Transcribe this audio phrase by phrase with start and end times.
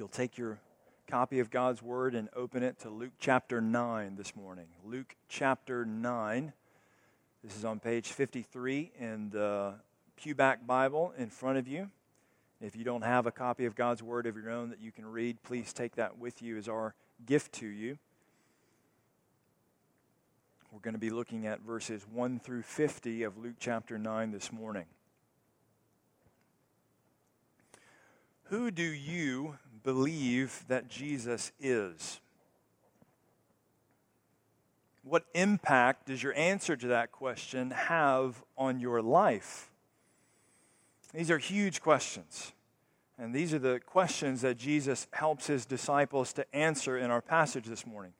[0.00, 0.58] you'll take your
[1.06, 4.64] copy of God's Word and open it to Luke chapter 9 this morning.
[4.82, 6.54] Luke chapter 9.
[7.44, 9.74] This is on page 53 in the
[10.18, 11.90] Pewback Bible in front of you.
[12.62, 15.04] If you don't have a copy of God's Word of your own that you can
[15.04, 16.94] read, please take that with you as our
[17.26, 17.98] gift to you.
[20.72, 24.50] We're going to be looking at verses 1 through 50 of Luke chapter 9 this
[24.50, 24.86] morning.
[28.44, 32.20] Who do you believe that Jesus is?
[35.02, 39.70] What impact does your answer to that question have on your life?
[41.14, 42.52] These are huge questions.
[43.18, 47.66] And these are the questions that Jesus helps his disciples to answer in our passage
[47.66, 48.12] this morning.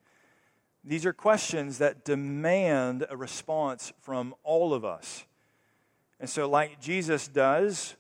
[0.85, 5.25] These are questions that demand a response from all of us.
[6.19, 7.97] And so, like Jesus does,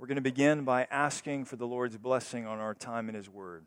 [0.00, 3.28] we're going to begin by asking for the Lord's blessing on our time in His
[3.28, 3.66] Word.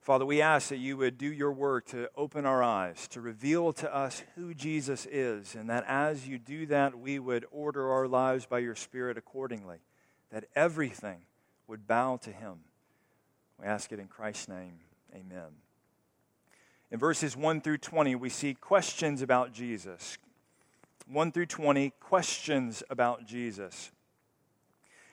[0.00, 3.74] Father, we ask that you would do your work to open our eyes, to reveal
[3.74, 8.08] to us who Jesus is, and that as you do that, we would order our
[8.08, 9.80] lives by your Spirit accordingly,
[10.30, 11.18] that everything
[11.66, 12.60] would bow to Him.
[13.60, 14.78] We ask it in Christ's name.
[15.14, 15.58] Amen.
[16.90, 20.16] In verses 1 through 20, we see questions about Jesus.
[21.06, 23.92] 1 through 20, questions about Jesus.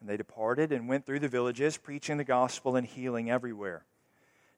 [0.00, 3.84] And they departed and went through the villages, preaching the gospel and healing everywhere.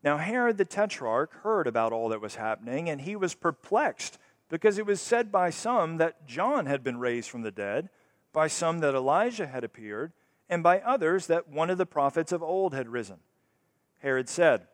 [0.02, 4.78] Now Herod the Tetrarch heard about all that was happening, and he was perplexed, because
[4.78, 7.88] it was said by some that John had been raised from the dead,
[8.32, 10.12] by some that Elijah had appeared,
[10.48, 13.18] and by others that one of the prophets of old had risen.
[14.00, 14.66] Herod said,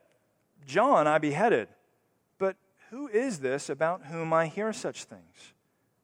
[0.65, 1.69] John I beheaded,
[2.39, 2.55] but
[2.89, 5.53] who is this about whom I hear such things?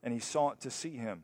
[0.03, 1.23] And he sought to see him.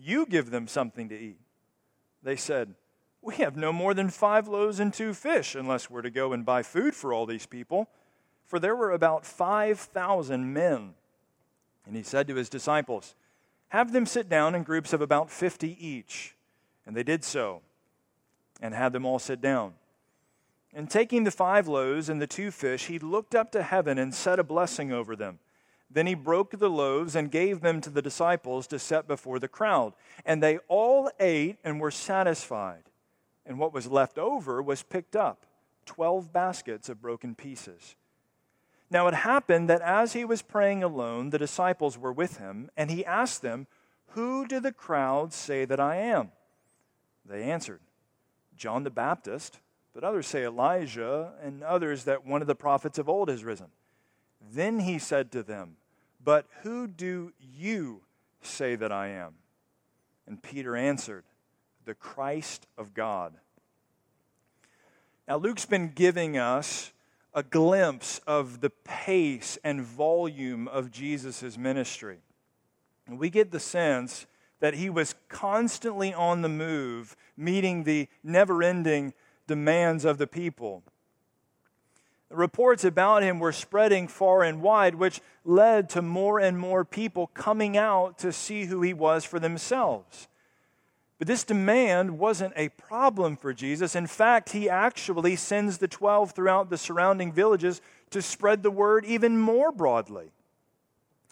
[0.00, 1.40] you give them something to eat.
[2.22, 2.74] They said,
[3.22, 6.44] We have no more than five loaves and two fish, unless we're to go and
[6.44, 7.88] buy food for all these people.
[8.46, 10.94] For there were about 5,000 men.
[11.86, 13.14] And he said to his disciples,
[13.68, 16.34] Have them sit down in groups of about 50 each.
[16.86, 17.62] And they did so,
[18.60, 19.74] and had them all sit down.
[20.72, 24.14] And taking the five loaves and the two fish, he looked up to heaven and
[24.14, 25.38] said a blessing over them.
[25.90, 29.48] Then he broke the loaves and gave them to the disciples to set before the
[29.48, 29.94] crowd.
[30.24, 32.84] And they all ate and were satisfied.
[33.44, 35.46] And what was left over was picked up
[35.86, 37.96] 12 baskets of broken pieces.
[38.90, 42.90] Now it happened that as he was praying alone, the disciples were with him, and
[42.90, 43.66] he asked them,
[44.10, 46.30] Who do the crowd say that I am?
[47.24, 47.80] They answered,
[48.56, 49.60] John the Baptist,
[49.94, 53.68] but others say Elijah, and others that one of the prophets of old has risen.
[54.52, 55.76] Then he said to them,
[56.22, 58.02] But who do you
[58.42, 59.34] say that I am?
[60.26, 61.24] And Peter answered,
[61.84, 63.34] The Christ of God.
[65.26, 66.92] Now, Luke's been giving us
[67.32, 72.18] a glimpse of the pace and volume of Jesus' ministry.
[73.08, 74.26] We get the sense
[74.60, 79.14] that he was constantly on the move, meeting the never ending
[79.46, 80.82] demands of the people.
[82.30, 87.26] Reports about him were spreading far and wide, which led to more and more people
[87.28, 90.28] coming out to see who he was for themselves.
[91.18, 93.94] But this demand wasn't a problem for Jesus.
[93.94, 99.04] In fact, he actually sends the 12 throughout the surrounding villages to spread the word
[99.04, 100.30] even more broadly.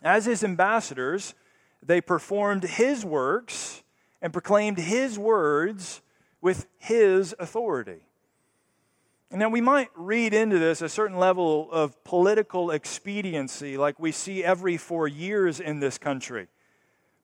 [0.03, 1.35] As his ambassadors,
[1.83, 3.83] they performed his works
[4.21, 6.03] and proclaimed his words
[6.41, 8.00] with his authority.
[9.30, 14.42] Now, we might read into this a certain level of political expediency like we see
[14.42, 16.48] every four years in this country.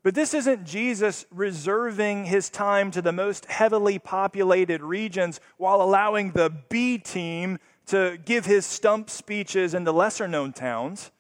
[0.02, 6.32] But this isn't Jesus reserving his time to the most heavily populated regions while allowing
[6.32, 11.10] the B team to give his stump speeches in the lesser known towns.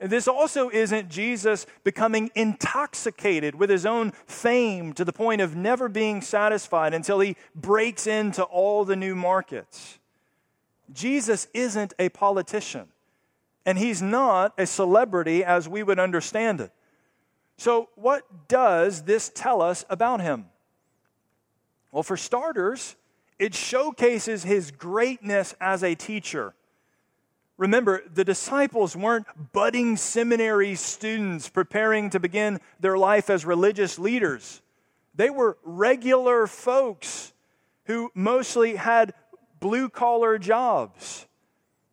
[0.00, 5.90] This also isn't Jesus becoming intoxicated with his own fame to the point of never
[5.90, 9.98] being satisfied until he breaks into all the new markets.
[10.92, 12.88] Jesus isn't a politician,
[13.64, 16.72] and he's not a celebrity as we would understand it.
[17.56, 20.46] So, what does this tell us about him?
[21.92, 22.96] Well, for starters,
[23.38, 26.54] it showcases his greatness as a teacher.
[27.56, 34.60] Remember, the disciples weren't budding seminary students preparing to begin their life as religious leaders.
[35.14, 37.32] They were regular folks
[37.84, 39.14] who mostly had
[39.64, 41.26] blue collar jobs.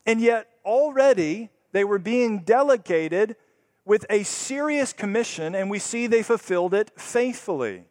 [0.05, 3.37] And yet, already, they were being delegated
[3.85, 7.85] with a serious commission, and we see they fulfilled it faithfully.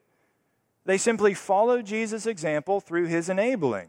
[0.84, 3.88] They simply followed Jesus' example through his enabling.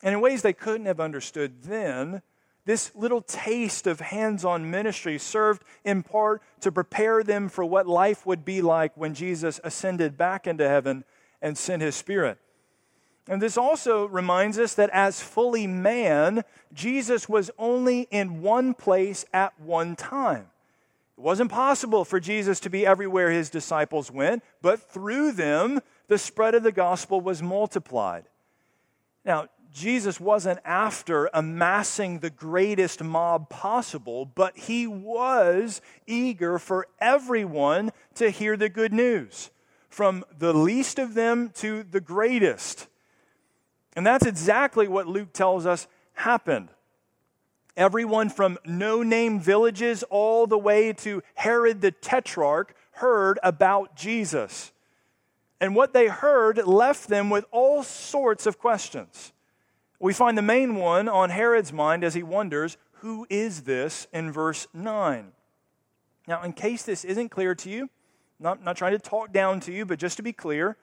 [0.00, 2.22] And in ways they couldn't have understood then,
[2.64, 7.88] this little taste of hands on ministry served in part to prepare them for what
[7.88, 11.02] life would be like when Jesus ascended back into heaven
[11.42, 12.38] and sent his Spirit.
[13.28, 19.24] And this also reminds us that as fully man, Jesus was only in one place
[19.32, 20.46] at one time.
[21.18, 26.18] It wasn't possible for Jesus to be everywhere his disciples went, but through them, the
[26.18, 28.24] spread of the gospel was multiplied.
[29.24, 37.92] Now, Jesus wasn't after amassing the greatest mob possible, but he was eager for everyone
[38.14, 39.50] to hear the good news,
[39.90, 42.88] from the least of them to the greatest.
[43.96, 46.68] And that's exactly what Luke tells us happened.
[47.76, 54.72] Everyone from no name villages all the way to Herod the Tetrarch heard about Jesus.
[55.60, 59.32] And what they heard left them with all sorts of questions.
[59.98, 64.30] We find the main one on Herod's mind as he wonders, Who is this in
[64.30, 65.32] verse 9?
[66.28, 67.88] Now, in case this isn't clear to you,
[68.38, 70.76] not, not trying to talk down to you, but just to be clear,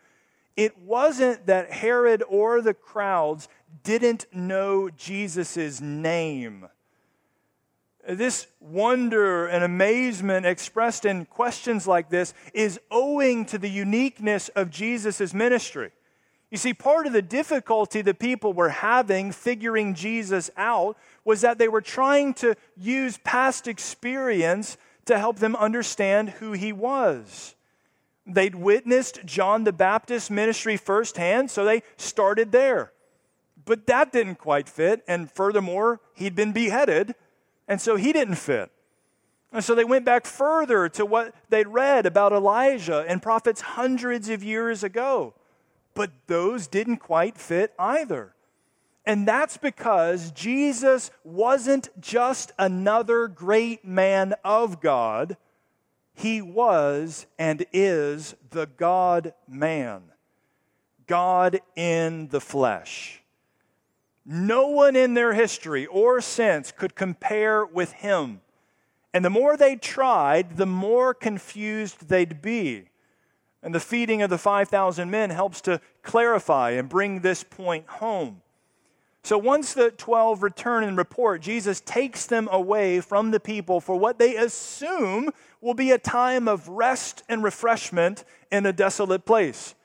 [0.55, 3.47] it wasn't that Herod or the crowds
[3.83, 6.67] didn't know Jesus' name.
[8.07, 14.69] This wonder and amazement expressed in questions like this is owing to the uniqueness of
[14.69, 15.91] Jesus' ministry.
[16.51, 21.57] You see, part of the difficulty the people were having figuring Jesus out was that
[21.57, 27.55] they were trying to use past experience to help them understand who he was.
[28.25, 32.93] They'd witnessed John the Baptist's ministry firsthand, so they started there.
[33.65, 37.15] But that didn't quite fit, and furthermore, he'd been beheaded.
[37.67, 38.71] And so he didn't fit.
[39.51, 44.27] And so they went back further to what they'd read about Elijah and prophets hundreds
[44.29, 45.33] of years ago.
[45.93, 48.33] But those didn't quite fit either.
[49.05, 55.37] And that's because Jesus wasn't just another great man of God,
[56.13, 60.03] he was and is the God man,
[61.07, 63.21] God in the flesh.
[64.25, 68.41] No one in their history or since could compare with him.
[69.13, 72.89] And the more they tried, the more confused they'd be.
[73.61, 78.42] And the feeding of the 5,000 men helps to clarify and bring this point home.
[79.23, 83.95] So once the 12 return and report, Jesus takes them away from the people for
[83.95, 85.29] what they assume
[85.61, 89.75] will be a time of rest and refreshment in a desolate place.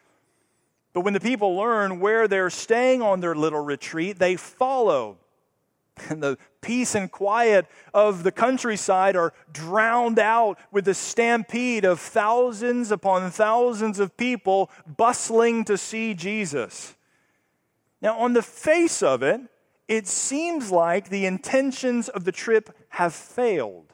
[0.92, 5.18] But when the people learn where they're staying on their little retreat, they follow.
[6.10, 11.98] And the peace and quiet of the countryside are drowned out with the stampede of
[11.98, 16.94] thousands upon thousands of people bustling to see Jesus.
[18.00, 19.40] Now, on the face of it,
[19.88, 23.92] it seems like the intentions of the trip have failed.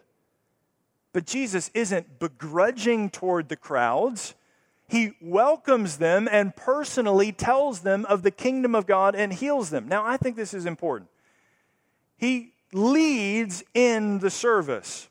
[1.13, 4.35] But Jesus isn't begrudging toward the crowds
[4.89, 9.89] he welcomes them and personally tells them of the kingdom of God and heals them.
[9.89, 11.11] Now, I think this is important.
[12.17, 15.09] He leads in the service.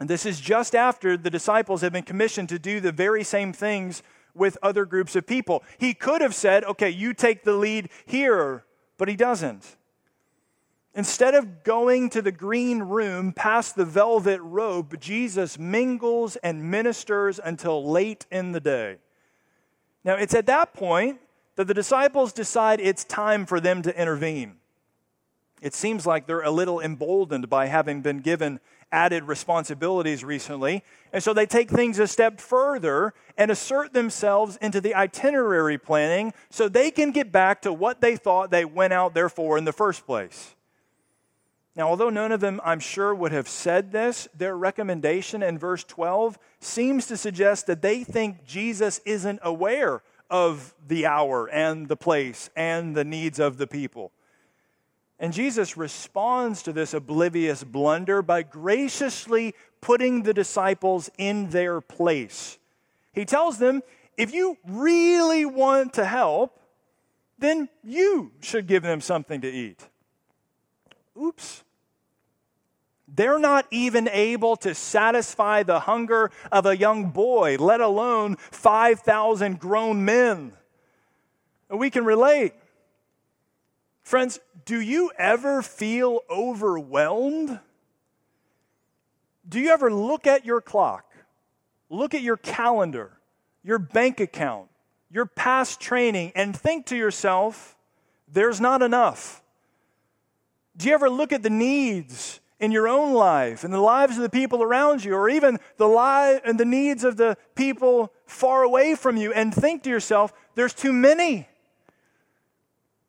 [0.00, 3.52] And this is just after the disciples have been commissioned to do the very same
[3.52, 4.02] things
[4.40, 5.62] with other groups of people.
[5.78, 8.64] He could have said, okay, you take the lead here,
[8.98, 9.76] but he doesn't.
[10.94, 17.38] Instead of going to the green room past the velvet robe, Jesus mingles and ministers
[17.38, 18.96] until late in the day.
[20.02, 21.20] Now, it's at that point
[21.54, 24.56] that the disciples decide it's time for them to intervene.
[25.60, 28.58] It seems like they're a little emboldened by having been given
[28.92, 30.82] added responsibilities recently.
[31.12, 36.32] And so they take things a step further and assert themselves into the itinerary planning
[36.50, 39.64] so they can get back to what they thought they went out there for in
[39.64, 40.54] the first place.
[41.76, 45.84] Now, although none of them, I'm sure, would have said this, their recommendation in verse
[45.84, 51.96] 12 seems to suggest that they think Jesus isn't aware of the hour and the
[51.96, 54.12] place and the needs of the people.
[55.20, 62.58] And Jesus responds to this oblivious blunder by graciously putting the disciples in their place.
[63.12, 63.82] He tells them,
[64.16, 66.58] if you really want to help,
[67.38, 69.86] then you should give them something to eat.
[71.22, 71.64] Oops.
[73.06, 79.58] They're not even able to satisfy the hunger of a young boy, let alone 5,000
[79.58, 80.52] grown men.
[81.68, 82.54] We can relate.
[84.10, 87.60] Friends, do you ever feel overwhelmed?
[89.48, 91.04] Do you ever look at your clock,
[91.88, 93.12] look at your calendar,
[93.62, 94.68] your bank account,
[95.12, 97.76] your past training, and think to yourself,
[98.26, 99.44] there's not enough?
[100.76, 104.24] Do you ever look at the needs in your own life and the lives of
[104.24, 108.64] the people around you, or even the life and the needs of the people far
[108.64, 111.46] away from you, and think to yourself, there's too many?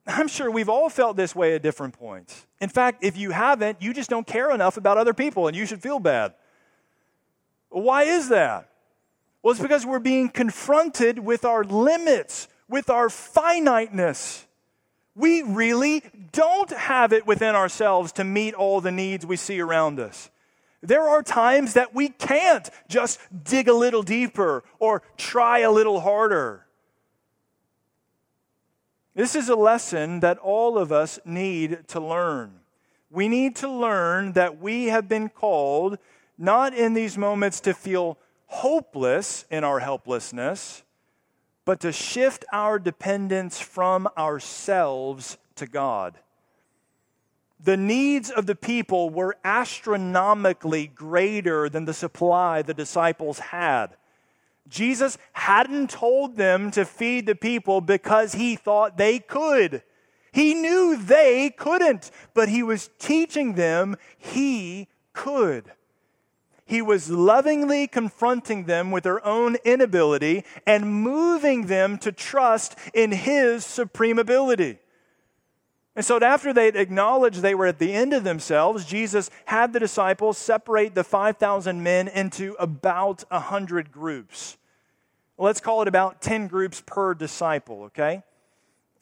[0.08, 2.48] I'm sure we've all felt this way at different points.
[2.60, 5.66] In fact, if you haven't, you just don't care enough about other people and you
[5.66, 6.34] should feel bad.
[7.70, 8.70] Why is that?
[9.42, 14.46] Well, it's because we're being confronted with our limits, with our finiteness.
[15.16, 20.00] We really don't have it within ourselves to meet all the needs we see around
[20.00, 20.30] us.
[20.82, 26.00] There are times that we can't just dig a little deeper or try a little
[26.00, 26.66] harder.
[29.14, 32.62] This is a lesson that all of us need to learn.
[33.10, 35.98] We need to learn that we have been called
[36.38, 40.84] not in these moments to feel hopeless in our helplessness,
[41.66, 46.18] but to shift our dependence from ourselves to God.
[47.64, 53.96] The needs of the people were astronomically greater than the supply the disciples had.
[54.68, 59.84] Jesus hadn't told them to feed the people because he thought they could.
[60.32, 65.72] He knew they couldn't, but he was teaching them he could.
[66.66, 73.12] He was lovingly confronting them with their own inability and moving them to trust in
[73.12, 74.80] his supreme ability.
[76.02, 79.80] And so, after they'd acknowledged they were at the end of themselves, Jesus had the
[79.80, 84.58] disciples separate the 5,000 men into about 100 groups.
[85.38, 88.24] Let's call it about 10 groups per disciple, okay?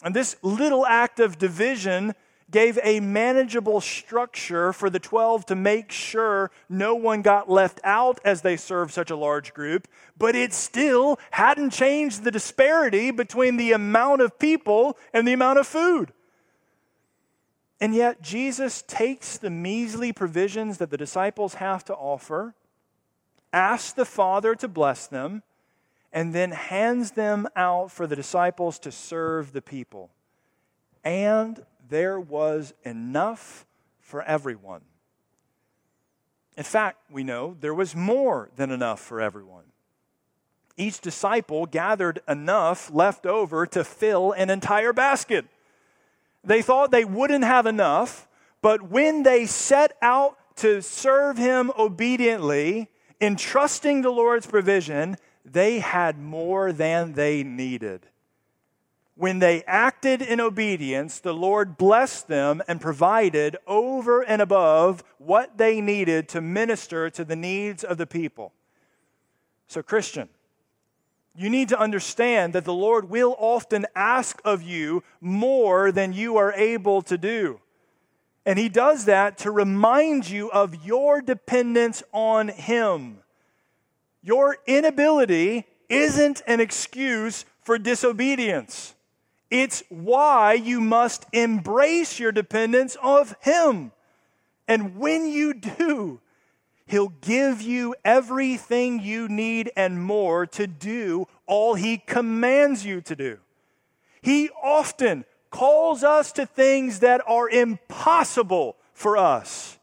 [0.04, 2.16] And this little act of division
[2.52, 8.20] gave a manageable structure for the 12 to make sure no one got left out
[8.26, 9.88] as they served such a large group,
[10.18, 15.60] but it still hadn't changed the disparity between the amount of people and the amount
[15.60, 16.12] of food.
[17.82, 22.54] And yet, Jesus takes the measly provisions that the disciples have to offer,
[23.54, 25.44] asks the Father to bless them,
[26.12, 30.10] and then hands them out for the disciples to serve the people.
[31.04, 33.66] And there was enough
[34.00, 34.82] for everyone.
[36.58, 39.64] In fact, we know there was more than enough for everyone.
[40.76, 45.46] Each disciple gathered enough left over to fill an entire basket.
[46.44, 48.28] They thought they wouldn't have enough,
[48.62, 55.80] but when they set out to serve him obediently, in trusting the Lord's provision, they
[55.80, 58.08] had more than they needed.
[59.16, 65.58] When they acted in obedience, the Lord blessed them and provided over and above what
[65.58, 68.54] they needed to minister to the needs of the people.
[69.68, 70.30] So, Christian,
[71.36, 76.38] you need to understand that the Lord will often ask of you more than you
[76.38, 77.60] are able to do.
[78.46, 83.20] And He does that to remind you of your dependence on Him.
[84.22, 88.96] Your inability isn't an excuse for disobedience.
[89.50, 93.92] It's why you must embrace your dependence of Him.
[94.68, 96.22] And when you do,
[96.90, 103.16] He'll give you everything you need and more to do all He commands you to
[103.16, 103.38] do.
[104.24, 109.78] He often calls us to things that are impossible for us.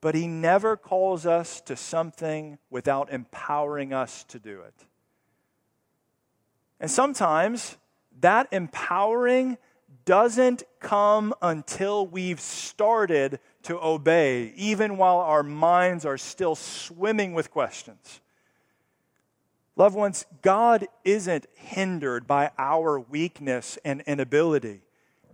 [0.00, 4.74] But He never calls us to something without empowering us to do it.
[6.80, 7.76] And sometimes
[8.20, 9.56] that empowering
[10.04, 17.50] doesn't come until we've started to obey, even while our minds are still swimming with
[17.50, 18.20] questions.
[19.76, 24.82] Loved ones, God isn't hindered by our weakness and inability,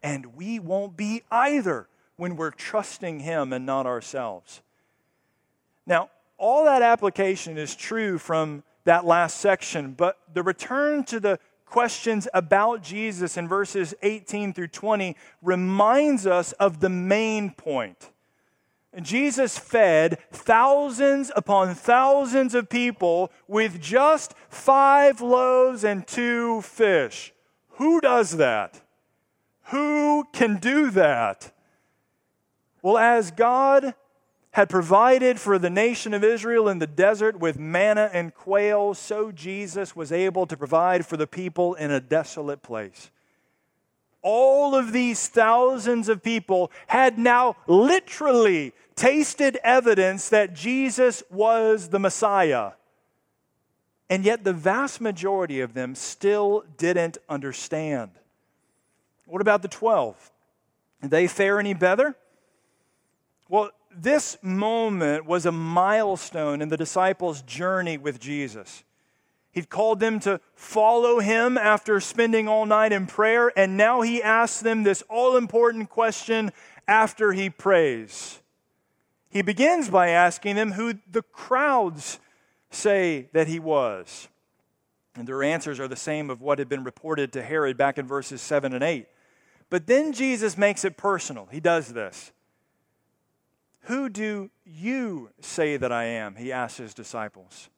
[0.03, 4.63] and we won't be either when we're trusting Him and not ourselves.
[5.87, 11.39] Now, all that application is true from that last section, but the return to the
[11.67, 18.11] questions about Jesus in verses 18 through 20 reminds us of the main point.
[19.01, 27.33] Jesus fed thousands upon thousands of people with just five loaves and two fish.
[27.75, 28.83] Who does that?
[29.65, 31.53] Who can do that?
[32.83, 33.95] Well, as God
[34.53, 39.31] had provided for the nation of Israel in the desert with manna and quail, so
[39.31, 43.13] Jesus was able to provide for the people in a desolate place.
[44.23, 51.99] All of these thousands of people had now literally tasted evidence that Jesus was the
[51.99, 52.73] Messiah.
[54.11, 58.11] And yet, the vast majority of them still didn't understand.
[59.27, 60.33] What about the 12?
[61.03, 62.17] Did they fare any better?
[63.49, 68.85] Well, this moment was a milestone in the disciples' journey with Jesus.
[69.53, 74.23] He'd called them to follow him after spending all night in prayer, and now he
[74.23, 76.53] asks them this all important question
[76.87, 78.41] after he prays.
[79.29, 82.21] He begins by asking them who the crowds
[82.71, 84.29] say that he was.
[85.17, 88.07] And their answers are the same of what had been reported to Herod back in
[88.07, 89.07] verses 7 and 8.
[89.69, 91.49] But then Jesus makes it personal.
[91.51, 92.33] He does this.
[93.83, 96.37] Who do you say that I am?
[96.37, 97.69] He asks his disciples.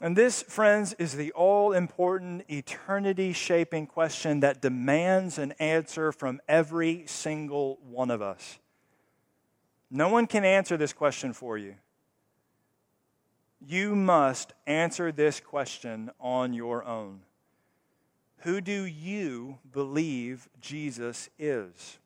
[0.00, 6.40] And this, friends, is the all important, eternity shaping question that demands an answer from
[6.48, 8.58] every single one of us.
[9.90, 11.74] No one can answer this question for you.
[13.60, 17.22] You must answer this question on your own.
[18.42, 21.98] Who do you believe Jesus is?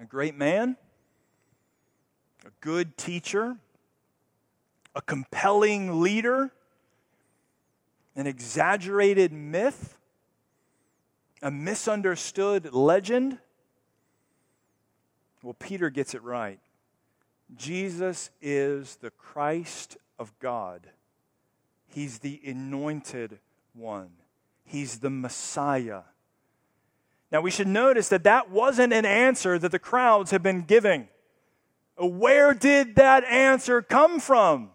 [0.00, 0.76] A great man?
[2.44, 3.56] a good teacher,
[4.94, 6.50] a compelling leader,
[8.14, 9.96] an exaggerated myth,
[11.42, 13.38] a misunderstood legend?
[15.42, 16.60] Well, Peter gets it right.
[17.56, 20.86] Jesus is the Christ of God.
[21.88, 23.38] He's the anointed
[23.74, 24.10] one.
[24.64, 26.02] He's the Messiah.
[27.30, 31.08] Now, we should notice that that wasn't an answer that the crowds have been giving.
[31.96, 34.70] Where did that answer come from?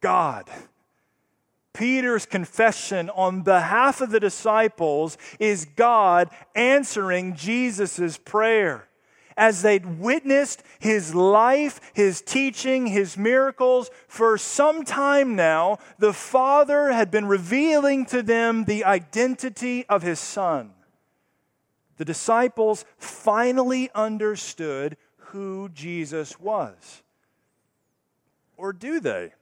[0.00, 0.48] God.
[1.72, 8.86] Peter's confession on behalf of the disciples is God answering Jesus' prayer.
[9.36, 16.92] As they'd witnessed his life, his teaching, his miracles for some time now, the Father
[16.92, 20.72] had been revealing to them the identity of his Son.
[21.96, 27.02] The disciples finally understood who Jesus was.
[28.56, 29.32] Or do they?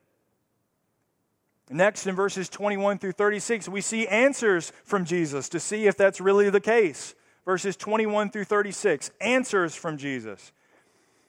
[1.71, 6.21] Next, in verses 21 through 36, we see answers from Jesus to see if that's
[6.21, 7.15] really the case.
[7.45, 10.53] Verses 21 through 36, answers from Jesus.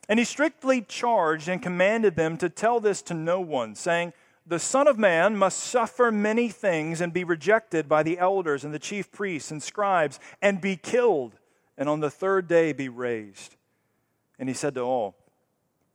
[0.07, 4.13] And he strictly charged and commanded them to tell this to no one, saying,
[4.45, 8.73] The Son of Man must suffer many things and be rejected by the elders and
[8.73, 11.37] the chief priests and scribes and be killed,
[11.77, 13.55] and on the third day be raised.
[14.39, 15.15] And he said to all,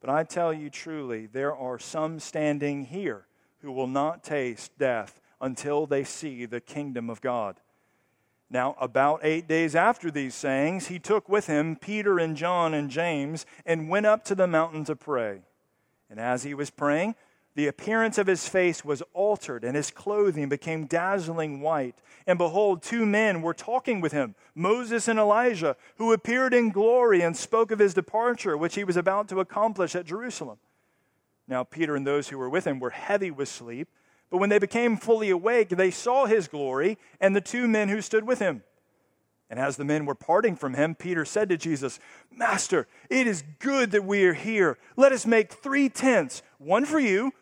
[0.00, 3.26] But I tell you truly, there are some standing here
[3.60, 7.60] who will not taste death until they see the kingdom of God.
[8.50, 12.90] Now, about eight days after these sayings, he took with him Peter and John and
[12.90, 15.40] James and went up to the mountain to pray.
[16.08, 17.14] And as he was praying,
[17.58, 21.96] the appearance of his face was altered, and his clothing became dazzling white.
[22.24, 27.20] And behold, two men were talking with him, Moses and Elijah, who appeared in glory
[27.20, 30.58] and spoke of his departure, which he was about to accomplish at Jerusalem.
[31.48, 33.88] Now, Peter and those who were with him were heavy with sleep,
[34.30, 38.00] but when they became fully awake, they saw his glory and the two men who
[38.00, 38.62] stood with him.
[39.50, 41.98] And as the men were parting from him, Peter said to Jesus,
[42.30, 44.78] Master, it is good that we are here.
[44.96, 47.32] Let us make three tents one for you,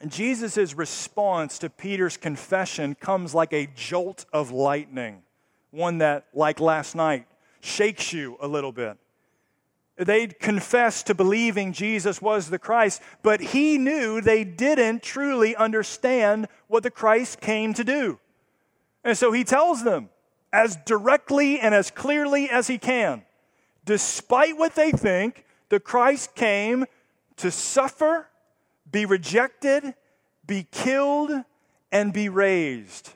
[0.00, 5.22] And Jesus' response to Peter's confession comes like a jolt of lightning,
[5.70, 7.26] one that, like last night,
[7.60, 8.98] shakes you a little bit.
[9.96, 16.48] They'd confessed to believing Jesus was the Christ, but he knew they didn't truly understand
[16.68, 18.18] what the Christ came to do.
[19.02, 20.10] And so he tells them
[20.52, 23.22] as directly and as clearly as he can
[23.86, 26.84] despite what they think, the Christ came
[27.36, 28.28] to suffer,
[28.90, 29.94] be rejected,
[30.46, 31.30] be killed,
[31.92, 33.10] and be raised.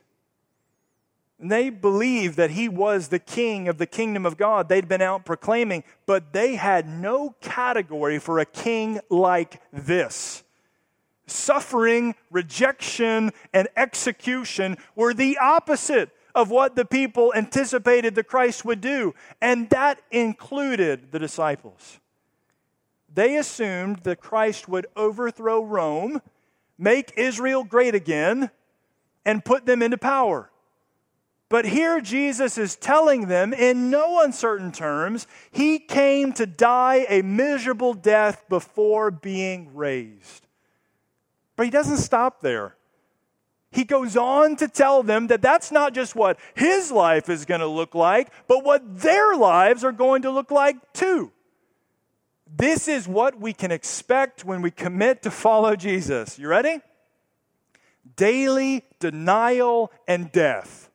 [1.38, 4.68] And they believed that he was the king of the kingdom of God.
[4.68, 10.44] They'd been out proclaiming, but they had no category for a king like this
[11.30, 18.80] suffering, rejection, and execution were the opposite of what the people anticipated the Christ would
[18.80, 21.98] do, and that included the disciples.
[23.12, 26.22] They assumed that Christ would overthrow Rome,
[26.78, 28.50] make Israel great again,
[29.24, 30.50] and put them into power.
[31.48, 37.22] But here Jesus is telling them in no uncertain terms, he came to die a
[37.22, 40.46] miserable death before being raised.
[41.56, 42.76] But he doesn't stop there.
[43.72, 47.60] He goes on to tell them that that's not just what his life is going
[47.60, 51.32] to look like, but what their lives are going to look like too.
[52.54, 56.38] This is what we can expect when we commit to follow Jesus.
[56.38, 56.80] You ready?
[58.16, 60.90] Daily denial and death.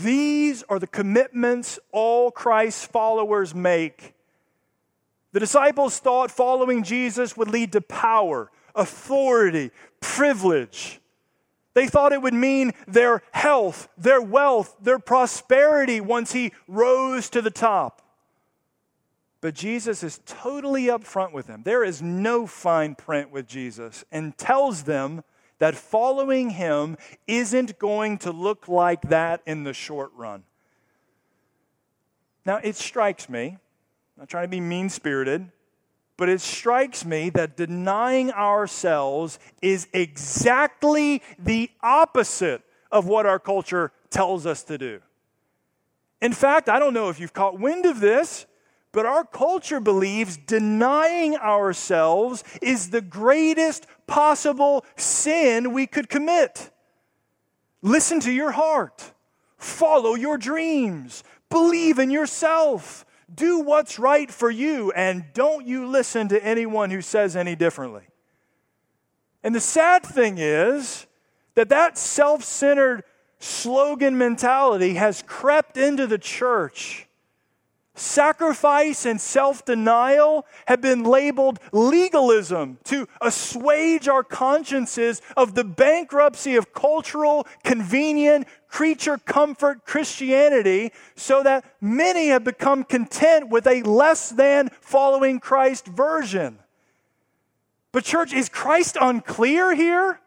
[0.00, 4.14] These are the commitments all Christ's followers make
[5.32, 11.00] the disciples thought following Jesus would lead to power, authority, privilege.
[11.74, 17.42] They thought it would mean their health, their wealth, their prosperity once he rose to
[17.42, 18.02] the top.
[19.40, 21.62] But Jesus is totally upfront with them.
[21.64, 25.22] There is no fine print with Jesus and tells them
[25.58, 26.96] that following him
[27.26, 30.44] isn't going to look like that in the short run.
[32.44, 33.58] Now, it strikes me
[34.18, 35.48] I'm not trying to be mean spirited,
[36.16, 43.92] but it strikes me that denying ourselves is exactly the opposite of what our culture
[44.10, 45.00] tells us to do.
[46.20, 48.46] In fact, I don't know if you've caught wind of this,
[48.92, 56.70] but our culture believes denying ourselves is the greatest possible sin we could commit.
[57.82, 59.12] Listen to your heart,
[59.56, 66.28] follow your dreams, believe in yourself, do what's right for you and don't you listen
[66.28, 68.04] to anyone who says any differently.
[69.42, 71.06] And the sad thing is
[71.54, 73.04] that that self centered
[73.38, 77.07] slogan mentality has crept into the church
[77.98, 86.54] Sacrifice and self denial have been labeled legalism to assuage our consciences of the bankruptcy
[86.56, 94.30] of cultural, convenient, creature comfort Christianity, so that many have become content with a less
[94.30, 96.58] than following Christ version.
[97.90, 100.20] But, church, is Christ unclear here?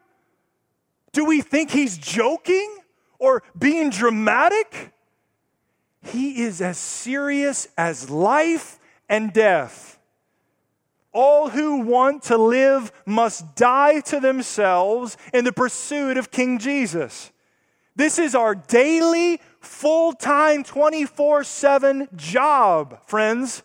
[1.12, 2.76] Do we think he's joking
[3.18, 4.92] or being dramatic?
[6.02, 9.98] He is as serious as life and death.
[11.12, 17.30] All who want to live must die to themselves in the pursuit of King Jesus.
[17.94, 23.62] This is our daily, full time, 24 7 job, friends.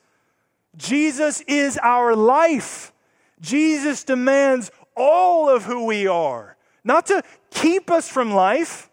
[0.75, 2.91] Jesus is our life.
[3.39, 8.86] Jesus demands all of who we are, not to keep us from life,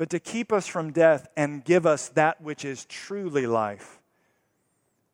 [0.00, 4.00] but to keep us from death and give us that which is truly life.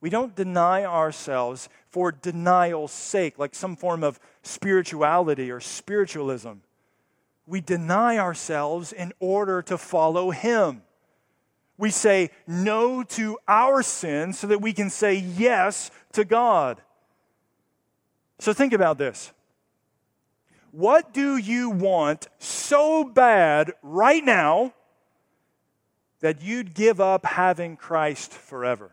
[0.01, 6.53] We don't deny ourselves for denial's sake, like some form of spirituality or spiritualism.
[7.49, 10.83] We deny ourselves in order to follow Him.
[11.77, 16.81] We say no to our sin so that we can say yes to God.
[18.39, 19.33] So think about this.
[20.71, 24.75] What do you want so bad right now
[26.27, 28.91] that you'd give up having Christ forever?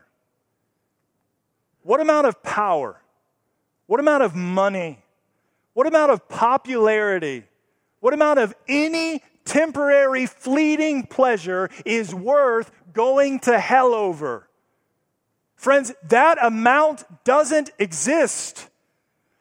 [1.82, 3.02] What amount of power?
[3.86, 5.02] What amount of money?
[5.72, 7.42] What amount of popularity?
[7.98, 14.48] What amount of any temporary, fleeting pleasure is worth going to hell over?
[15.56, 18.68] Friends, that amount doesn't exist.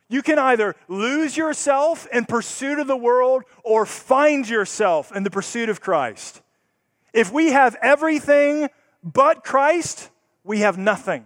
[0.09, 5.29] You can either lose yourself in pursuit of the world or find yourself in the
[5.29, 6.42] pursuit of Christ.
[7.13, 8.69] If we have everything
[9.03, 10.09] but Christ,
[10.43, 11.25] we have nothing.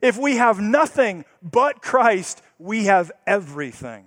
[0.00, 4.06] If we have nothing but Christ, we have everything.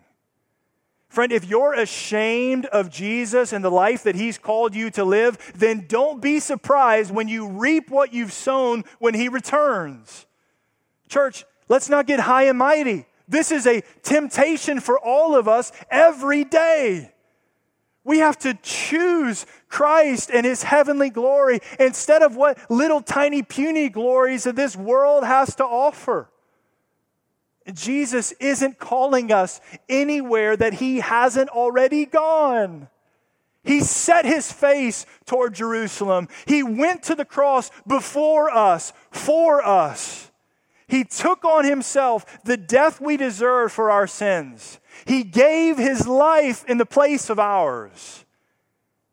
[1.09, 5.37] Friend, if you're ashamed of Jesus and the life that He's called you to live,
[5.53, 10.25] then don't be surprised when you reap what you've sown when He returns.
[11.09, 13.05] Church, let's not get high and mighty.
[13.27, 17.11] This is a temptation for all of us every day.
[18.03, 23.89] We have to choose Christ and his heavenly glory instead of what little tiny puny
[23.89, 26.29] glories that this world has to offer.
[27.71, 32.89] Jesus isn't calling us anywhere that he hasn't already gone.
[33.63, 36.27] He set his face toward Jerusalem.
[36.47, 40.31] He went to the cross before us, for us.
[40.87, 44.79] He took on himself the death we deserve for our sins.
[45.05, 48.25] He gave his life in the place of ours.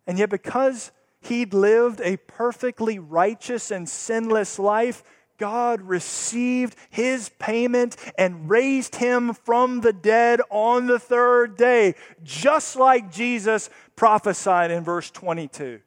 [0.07, 5.03] And yet, because he'd lived a perfectly righteous and sinless life,
[5.38, 12.77] God received his payment and raised him from the dead on the third day, just
[12.77, 15.81] like Jesus prophesied in verse 22.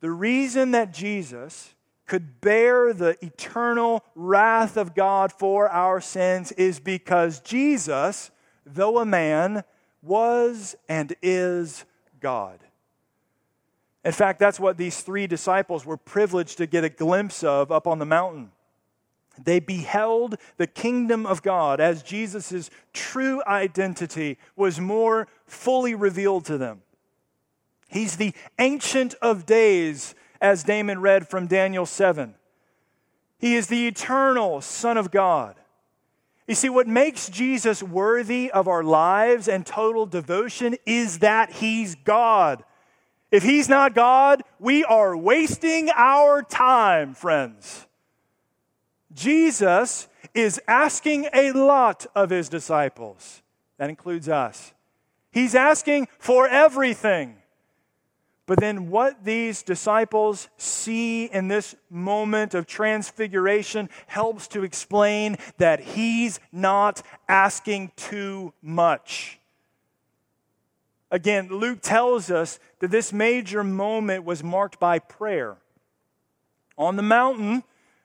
[0.00, 1.74] The reason that Jesus
[2.06, 8.30] could bear the eternal wrath of God for our sins is because Jesus
[8.74, 9.64] though a man,
[10.02, 11.84] was and is
[12.20, 12.58] God.
[14.04, 17.86] In fact, that's what these three disciples were privileged to get a glimpse of up
[17.86, 18.50] on the mountain.
[19.42, 26.58] They beheld the kingdom of God as Jesus' true identity was more fully revealed to
[26.58, 26.82] them.
[27.88, 32.34] He's the Ancient of Days, as Damon read from Daniel 7.
[33.38, 35.56] He is the eternal Son of God.
[36.50, 41.94] You see, what makes Jesus worthy of our lives and total devotion is that he's
[41.94, 42.64] God.
[43.30, 47.86] If he's not God, we are wasting our time, friends.
[49.12, 53.42] Jesus is asking a lot of his disciples.
[53.78, 54.74] That includes us.
[55.30, 57.36] He's asking for everything.
[58.50, 65.78] But then, what these disciples see in this moment of transfiguration helps to explain that
[65.78, 69.38] he's not asking too much.
[71.12, 75.56] Again, Luke tells us that this major moment was marked by prayer.
[76.76, 77.62] On the mountain,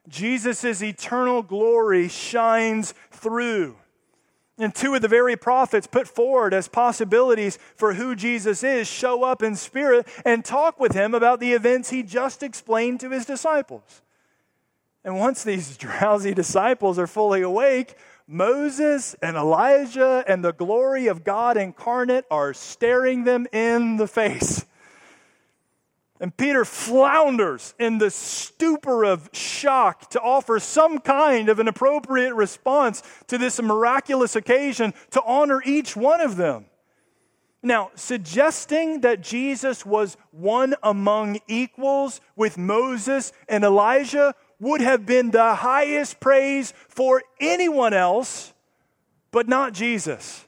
[0.07, 3.77] Jesus' eternal glory shines through.
[4.57, 9.23] And two of the very prophets put forward as possibilities for who Jesus is show
[9.23, 13.25] up in spirit and talk with him about the events he just explained to his
[13.25, 14.01] disciples.
[15.03, 17.95] And once these drowsy disciples are fully awake,
[18.27, 24.65] Moses and Elijah and the glory of God incarnate are staring them in the face.
[26.19, 32.33] And Peter flounders in the stupor of shock to offer some kind of an appropriate
[32.33, 36.65] response to this miraculous occasion to honor each one of them.
[37.61, 45.31] Now, suggesting that Jesus was one among equals with Moses and Elijah would have been
[45.31, 48.53] the highest praise for anyone else,
[49.31, 50.45] but not Jesus.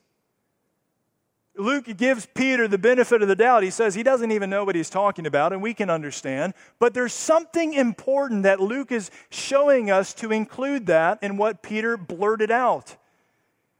[1.57, 3.63] Luke gives Peter the benefit of the doubt.
[3.63, 6.53] He says he doesn't even know what he's talking about, and we can understand.
[6.79, 11.97] But there's something important that Luke is showing us to include that in what Peter
[11.97, 12.95] blurted out.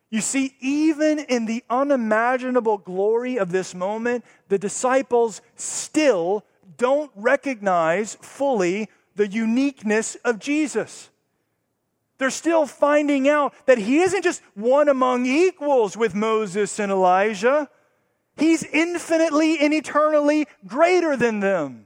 [0.09, 6.45] You see, even in the unimaginable glory of this moment, the disciples still
[6.77, 11.09] don't recognize fully the uniqueness of Jesus.
[12.17, 17.69] They're still finding out that he isn't just one among equals with Moses and Elijah.
[18.35, 21.85] He's infinitely and eternally greater than them.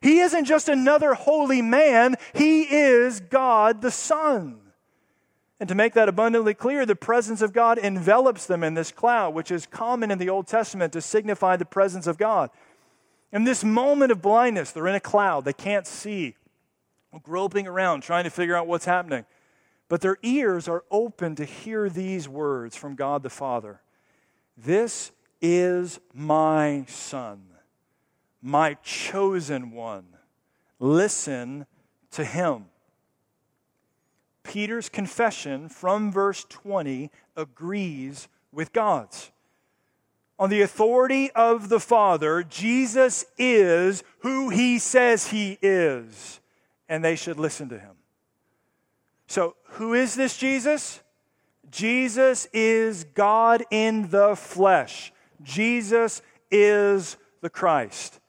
[0.00, 4.60] He isn't just another holy man, he is God the Son.
[5.58, 9.34] And to make that abundantly clear, the presence of God envelops them in this cloud,
[9.34, 12.50] which is common in the Old Testament to signify the presence of God.
[13.32, 16.34] In this moment of blindness, they're in a cloud, they can't see,
[17.22, 19.24] groping around, trying to figure out what's happening.
[19.88, 23.80] But their ears are open to hear these words from God the Father
[24.56, 27.44] This is my Son,
[28.42, 30.06] my chosen one,
[30.78, 31.66] listen
[32.12, 32.66] to him.
[34.42, 39.32] Peter's confession from verse 20 agrees with God's.
[40.38, 46.40] On the authority of the Father, Jesus is who he says he is,
[46.88, 47.96] and they should listen to him.
[49.26, 51.00] So, who is this Jesus?
[51.70, 55.12] Jesus is God in the flesh.
[55.42, 58.20] Jesus is the Christ.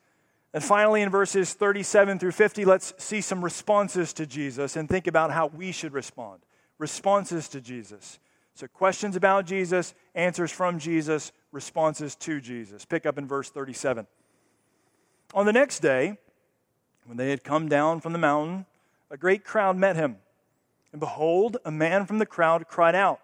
[0.53, 5.07] And finally, in verses 37 through 50, let's see some responses to Jesus and think
[5.07, 6.41] about how we should respond.
[6.79, 8.19] Responses to Jesus.
[8.55, 12.86] So, questions about Jesus, answers from Jesus, responses to Jesus.
[12.86, 14.07] Pick up in verse 37.
[15.36, 16.17] On the next day,
[17.05, 18.65] when they had come down from the mountain,
[19.12, 20.17] a great crowd met him.
[20.91, 23.19] And behold, a man from the crowd cried out,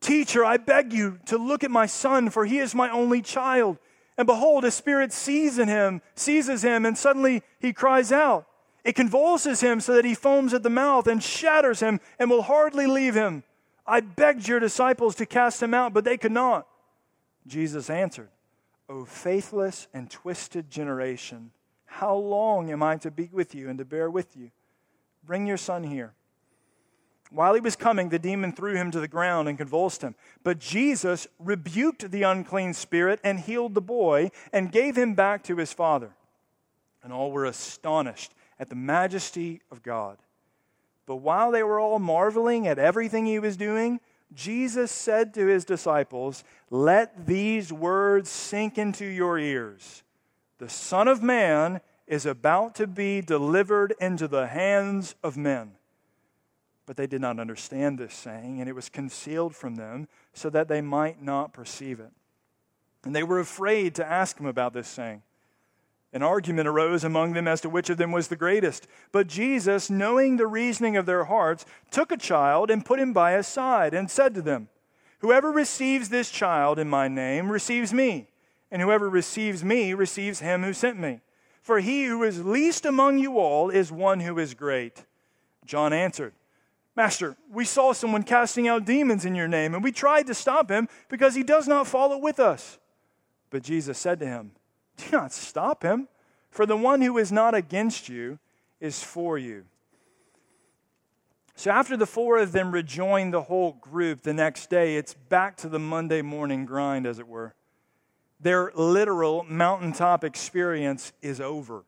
[0.00, 3.78] Teacher, I beg you to look at my son, for he is my only child.
[4.16, 8.46] And behold, a spirit seizes him, seizes him, and suddenly he cries out.
[8.82, 12.42] It convulses him so that he foams at the mouth and shatters him and will
[12.42, 13.44] hardly leave him.
[13.86, 16.66] I begged your disciples to cast him out, but they could not.
[17.46, 18.28] Jesus answered,
[18.88, 21.50] O faithless and twisted generation,
[21.84, 24.50] how long am I to be with you and to bear with you?
[25.24, 26.14] Bring your son here.
[27.30, 30.16] While he was coming, the demon threw him to the ground and convulsed him.
[30.42, 35.56] But Jesus rebuked the unclean spirit and healed the boy and gave him back to
[35.56, 36.10] his father.
[37.02, 40.18] And all were astonished at the majesty of God.
[41.06, 44.00] But while they were all marveling at everything he was doing,
[44.32, 50.02] Jesus said to his disciples, Let these words sink into your ears.
[50.58, 55.72] The Son of Man is about to be delivered into the hands of men.
[56.90, 60.66] But they did not understand this saying, and it was concealed from them so that
[60.66, 62.10] they might not perceive it.
[63.04, 65.22] And they were afraid to ask him about this saying.
[66.12, 68.88] An argument arose among them as to which of them was the greatest.
[69.12, 73.34] But Jesus, knowing the reasoning of their hearts, took a child and put him by
[73.34, 74.68] his side and said to them,
[75.20, 78.30] Whoever receives this child in my name receives me,
[78.68, 81.20] and whoever receives me receives him who sent me.
[81.62, 85.04] For he who is least among you all is one who is great.
[85.64, 86.32] John answered,
[87.00, 90.70] Master, we saw someone casting out demons in your name, and we tried to stop
[90.70, 92.78] him because he does not follow with us.
[93.48, 94.50] But Jesus said to him,
[94.98, 96.08] Do not stop him,
[96.50, 98.38] for the one who is not against you
[98.80, 99.64] is for you.
[101.54, 105.56] So after the four of them rejoined the whole group the next day, it's back
[105.58, 107.54] to the Monday morning grind, as it were.
[108.40, 111.86] Their literal mountaintop experience is over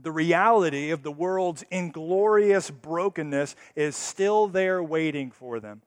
[0.00, 5.82] the reality of the world's inglorious brokenness is still there waiting for them.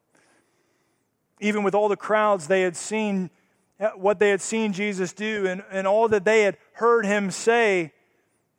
[1.40, 3.30] Even with all the crowds they had seen,
[3.80, 7.32] eh, what they had seen Jesus do, and, and all that they had heard him
[7.32, 7.92] say,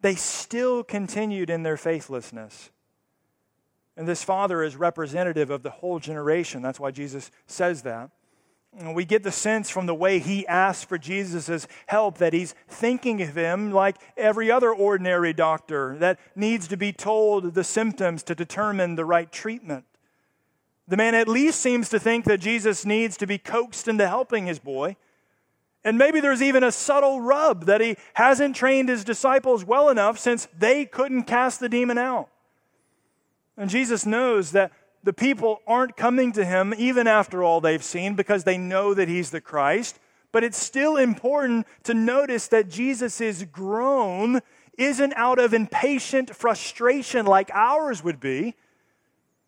[0.01, 2.71] they still continued in their faithlessness.
[3.97, 6.63] And this father is representative of the whole generation.
[6.63, 8.11] That's why Jesus says that.
[8.73, 13.21] We get the sense from the way he asks for Jesus' help that he's thinking
[13.23, 18.35] of him like every other ordinary doctor that needs to be told the symptoms to
[18.35, 19.85] determine the right treatment.
[20.87, 24.47] The man at least seems to think that Jesus needs to be coaxed into helping
[24.47, 24.97] his boy.
[25.85, 30.19] And maybe there's even a subtle rub that he hasn't trained his disciples well enough
[30.19, 32.29] since they couldn't cast the demon out.
[33.57, 34.71] And Jesus knows that
[35.03, 39.09] the people aren't coming to him even after all they've seen because they know that
[39.09, 39.99] he's the Christ.
[40.33, 44.41] But it's still important to notice that Jesus' groan
[44.77, 48.55] isn't out of impatient frustration like ours would be.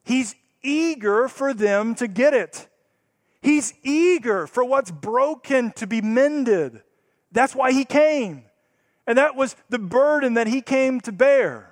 [0.05, 2.69] He's eager for them to get it.
[3.43, 6.83] He's eager for what's broken to be mended.
[7.33, 8.45] That's why he came.
[9.07, 11.70] And that was the burden that he came to bear.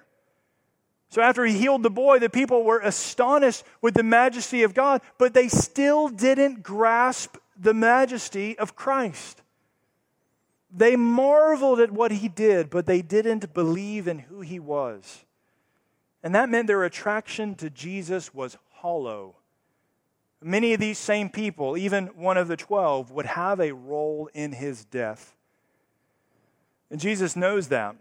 [1.11, 5.01] So after he healed the boy, the people were astonished with the majesty of God,
[5.17, 9.43] but they still didn't grasp the majesty of Christ.
[10.71, 15.25] They marveled at what he did, but they didn't believe in who he was.
[16.23, 19.37] And that meant their attraction to Jesus was hollow.
[20.43, 24.53] Many of these same people, even one of the twelve, would have a role in
[24.53, 25.35] his death.
[26.91, 27.97] And Jesus knows that.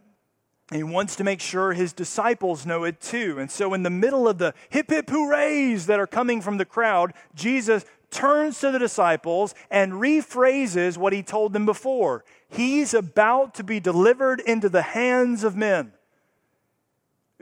[0.72, 3.40] He wants to make sure his disciples know it too.
[3.40, 6.66] And so, in the middle of the hip hip hoorays that are coming from the
[6.66, 12.26] crowd, Jesus turns to the disciples and rephrases what he told them before.
[12.50, 15.94] He's about to be delivered into the hands of men.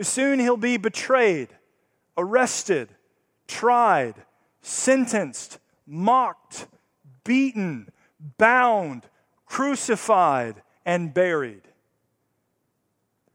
[0.02, 1.50] Soon he'll be betrayed,
[2.18, 2.90] arrested,
[3.48, 4.16] tried,
[4.62, 6.68] sentenced, mocked,
[7.24, 7.92] beaten,
[8.38, 9.04] bound,
[9.46, 11.62] crucified, and buried.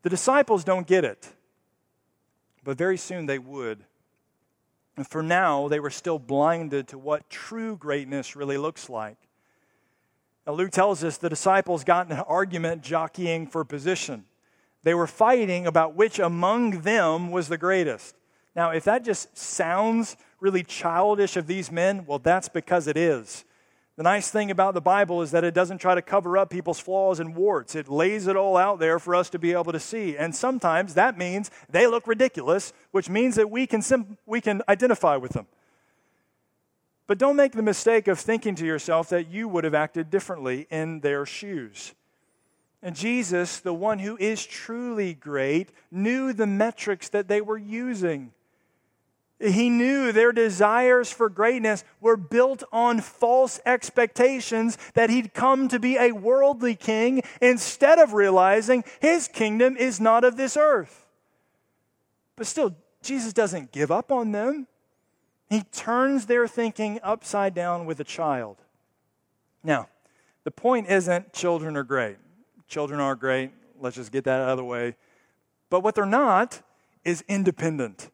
[0.02, 1.28] The disciples don't get it,
[2.64, 3.84] but very soon they would.
[4.96, 9.16] And for now, they were still blinded to what true greatness really looks like.
[10.46, 14.24] Now, Luke tells us the disciples got in an argument jockeying for position.
[14.82, 18.16] They were fighting about which among them was the greatest.
[18.56, 23.44] Now, if that just sounds really childish of these men, well, that's because it is.
[24.00, 26.80] The nice thing about the Bible is that it doesn't try to cover up people's
[26.80, 27.74] flaws and warts.
[27.74, 30.16] It lays it all out there for us to be able to see.
[30.16, 34.62] And sometimes that means they look ridiculous, which means that we can, sim- we can
[34.70, 35.46] identify with them.
[37.08, 40.66] But don't make the mistake of thinking to yourself that you would have acted differently
[40.70, 41.92] in their shoes.
[42.82, 48.32] And Jesus, the one who is truly great, knew the metrics that they were using.
[49.40, 55.78] He knew their desires for greatness were built on false expectations that he'd come to
[55.78, 61.06] be a worldly king instead of realizing his kingdom is not of this earth.
[62.36, 64.66] But still, Jesus doesn't give up on them.
[65.48, 68.58] He turns their thinking upside down with a child.
[69.64, 69.88] Now,
[70.44, 72.18] the point isn't children are great.
[72.68, 73.52] Children are great.
[73.80, 74.96] Let's just get that out of the way.
[75.70, 76.60] But what they're not
[77.04, 78.10] is independent.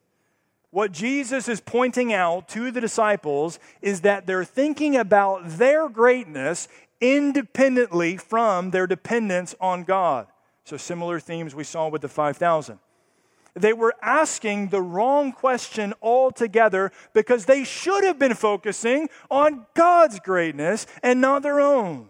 [0.71, 6.67] What Jesus is pointing out to the disciples is that they're thinking about their greatness
[6.99, 10.27] independently from their dependence on God.
[10.65, 12.79] So, similar themes we saw with the 5,000.
[13.53, 20.19] They were asking the wrong question altogether because they should have been focusing on God's
[20.19, 22.09] greatness and not their own.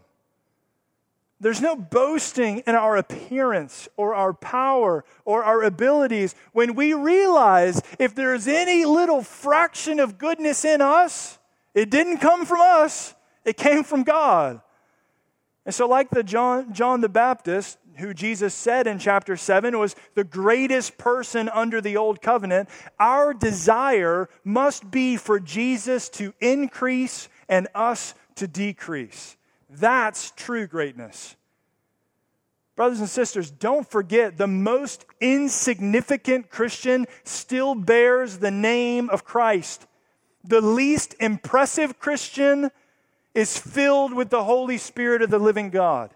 [1.40, 7.82] There's no boasting in our appearance or our power or our abilities when we realize
[8.00, 11.38] if there's any little fraction of goodness in us,
[11.76, 13.14] it didn't come from us,
[13.46, 14.62] it came from God.
[15.64, 19.96] And so, like the John, John the Baptist, who Jesus said in chapter 7 was
[20.16, 22.70] the greatest person under the old covenant,
[23.00, 29.37] our desire must be for Jesus to increase and us to decrease.
[29.70, 31.36] That's true greatness.
[32.76, 39.88] Brothers and sisters, don't forget the most insignificant Christian still bears the name of Christ.
[40.44, 42.70] The least impressive Christian
[43.34, 46.14] is filled with the Holy Spirit of the living God.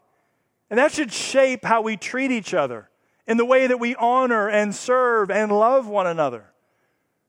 [0.70, 2.90] And that should shape how we treat each other
[3.28, 6.46] in the way that we honor and serve and love one another.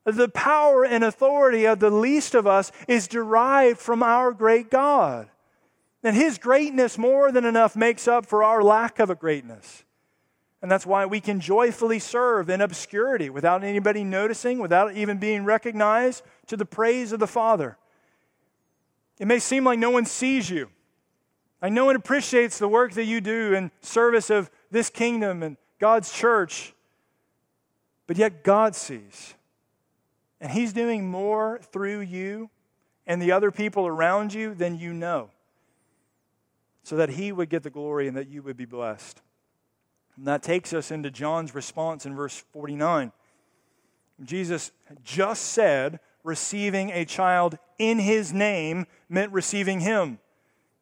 [0.05, 5.29] The power and authority of the least of us is derived from our great God.
[6.03, 9.85] And His greatness more than enough makes up for our lack of a greatness.
[10.61, 15.45] And that's why we can joyfully serve in obscurity without anybody noticing, without even being
[15.45, 17.77] recognized, to the praise of the Father.
[19.19, 20.71] It may seem like no one sees you.
[21.61, 25.57] Like no one appreciates the work that you do in service of this kingdom and
[25.79, 26.75] God's church.
[28.07, 29.35] But yet God sees.
[30.41, 32.51] And He's doing more through you
[33.07, 35.31] and the other people around you than you know
[36.93, 39.23] so that he would get the glory and that you would be blessed.
[40.15, 43.13] And that takes us into John's response in verse 49.
[44.23, 44.73] Jesus
[45.03, 50.19] just said receiving a child in his name meant receiving him.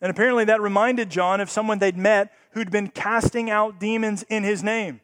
[0.00, 4.42] And apparently that reminded John of someone they'd met who'd been casting out demons in
[4.42, 5.00] his name.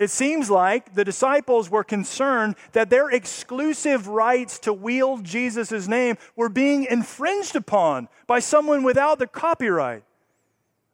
[0.00, 6.18] It seems like the disciples were concerned that their exclusive rights to wield Jesus' name
[6.34, 10.02] were being infringed upon by someone without the copyright.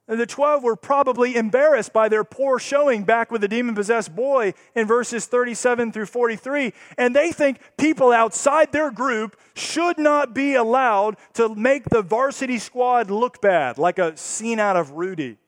[0.07, 4.53] The 12 were probably embarrassed by their poor showing back with the demon possessed boy
[4.75, 6.75] in verses 37 through 43.
[6.99, 12.59] And they think people outside their group should not be allowed to make the varsity
[12.59, 15.39] squad look bad, like a scene out of Rudy.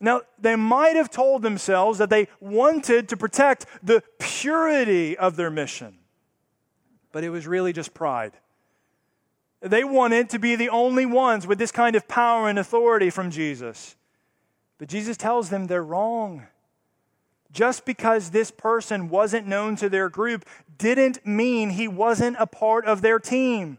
[0.00, 5.50] Now, they might have told themselves that they wanted to protect the purity of their
[5.50, 5.96] mission,
[7.12, 8.32] but it was really just pride.
[9.64, 13.30] They wanted to be the only ones with this kind of power and authority from
[13.30, 13.96] Jesus.
[14.76, 16.46] But Jesus tells them they're wrong.
[17.50, 20.44] Just because this person wasn't known to their group
[20.76, 23.78] didn't mean he wasn't a part of their team.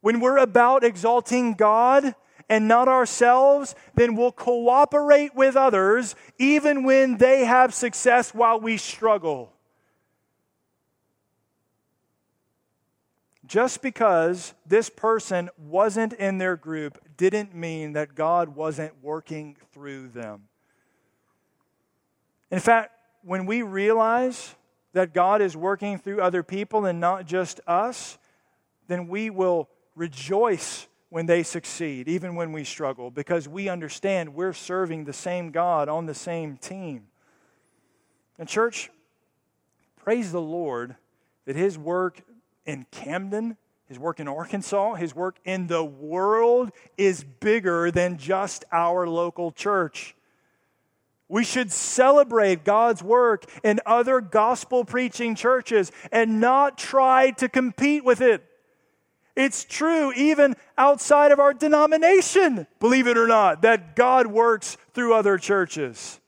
[0.00, 2.14] When we're about exalting God,
[2.48, 8.76] and not ourselves, then we'll cooperate with others even when they have success while we
[8.76, 9.50] struggle.
[13.52, 20.08] Just because this person wasn't in their group didn't mean that God wasn't working through
[20.08, 20.44] them.
[22.50, 22.92] In fact,
[23.22, 24.54] when we realize
[24.94, 28.16] that God is working through other people and not just us,
[28.88, 34.54] then we will rejoice when they succeed, even when we struggle, because we understand we're
[34.54, 37.08] serving the same God on the same team.
[38.38, 38.88] And, church,
[39.96, 40.96] praise the Lord
[41.44, 42.22] that His work
[42.66, 43.56] in Camden,
[43.86, 49.52] His work in Arkansas, His work in the world is bigger than just our local
[49.52, 50.14] church.
[51.28, 58.04] We should celebrate God's work in other gospel preaching churches and not try to compete
[58.04, 58.44] with it.
[59.34, 65.14] It's true even outside of our denomination, believe it or not, that God works through
[65.14, 66.20] other churches.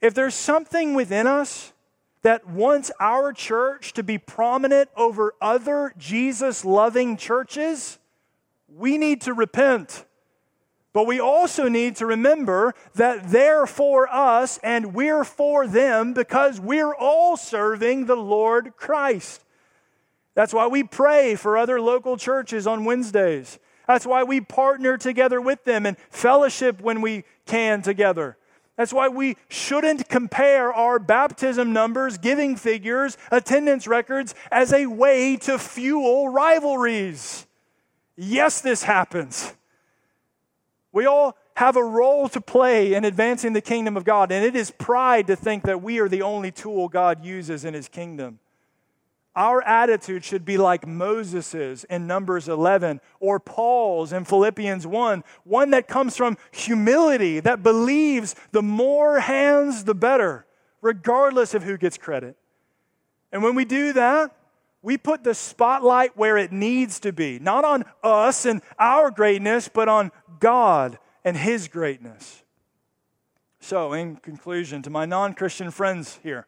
[0.00, 1.72] If there's something within us
[2.26, 8.00] that wants our church to be prominent over other Jesus loving churches,
[8.66, 10.04] we need to repent.
[10.92, 16.58] But we also need to remember that they're for us and we're for them because
[16.58, 19.44] we're all serving the Lord Christ.
[20.34, 23.60] That's why we pray for other local churches on Wednesdays.
[23.86, 28.36] That's why we partner together with them and fellowship when we can together.
[28.76, 35.36] That's why we shouldn't compare our baptism numbers, giving figures, attendance records as a way
[35.38, 37.46] to fuel rivalries.
[38.16, 39.54] Yes, this happens.
[40.92, 44.54] We all have a role to play in advancing the kingdom of God, and it
[44.54, 48.38] is pride to think that we are the only tool God uses in his kingdom.
[49.36, 55.70] Our attitude should be like Moses's in Numbers 11 or Paul's in Philippians 1, one
[55.72, 60.46] that comes from humility, that believes the more hands, the better,
[60.80, 62.38] regardless of who gets credit.
[63.30, 64.34] And when we do that,
[64.80, 69.68] we put the spotlight where it needs to be, not on us and our greatness,
[69.68, 72.42] but on God and His greatness.
[73.60, 76.46] So, in conclusion, to my non Christian friends here,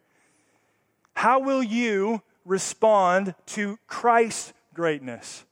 [1.13, 5.45] how will you respond to Christ's greatness?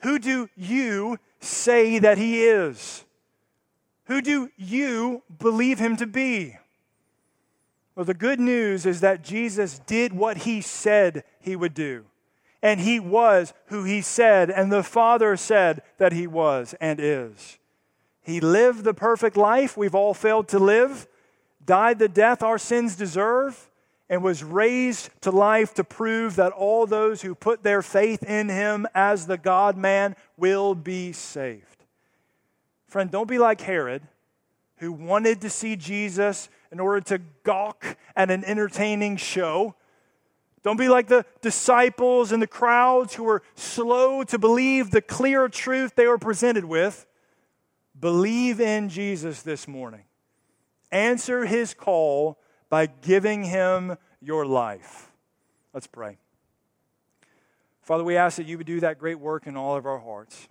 [0.00, 3.04] Who do you say that he is?
[4.04, 6.56] Who do you believe him to be?
[7.94, 12.04] Well, the good news is that Jesus did what he said he would do.
[12.60, 17.58] And he was who he said, and the Father said that he was and is.
[18.20, 21.06] He lived the perfect life we've all failed to live,
[21.64, 23.67] died the death our sins deserve,
[24.08, 28.48] and was raised to life to prove that all those who put their faith in
[28.48, 31.84] him as the God man will be saved.
[32.86, 34.02] Friend, don't be like Herod,
[34.78, 39.74] who wanted to see Jesus in order to gawk at an entertaining show.
[40.62, 45.48] Don't be like the disciples and the crowds who were slow to believe the clear
[45.48, 47.06] truth they were presented with.
[47.98, 50.04] Believe in Jesus this morning.
[50.90, 52.38] Answer his call
[52.68, 55.10] by giving him your life.
[55.72, 56.18] Let's pray.
[57.82, 60.48] Father, we ask that you would do that great work in all of our hearts.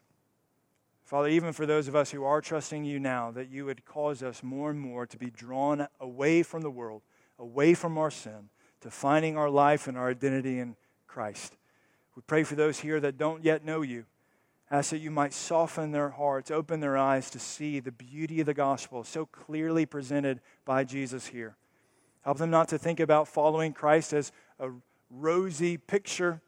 [1.04, 4.22] Father, even for those of us who are trusting you now, that you would cause
[4.22, 7.02] us more and more to be drawn away from the world,
[7.40, 8.50] away from our sin,
[8.82, 10.76] to finding our life and our identity in
[11.08, 11.56] Christ.
[12.16, 14.06] We pray for those here that don't yet know you.
[14.70, 18.46] Ask that you might soften their hearts, open their eyes to see the beauty of
[18.46, 21.56] the gospel so clearly presented by Jesus here.
[22.28, 24.68] Help them not to think about following Christ as a
[25.10, 26.42] rosy picture,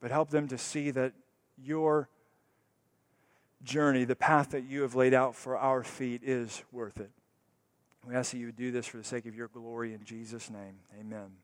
[0.00, 1.12] but help them to see that
[1.62, 2.08] your
[3.62, 7.10] journey, the path that you have laid out for our feet, is worth it.
[8.08, 10.48] We ask that you would do this for the sake of your glory in Jesus'
[10.48, 10.76] name.
[10.98, 11.43] Amen.